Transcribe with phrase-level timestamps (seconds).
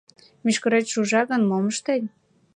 [0.43, 2.03] -Мӱшкырет шужа гын, мом ыштет?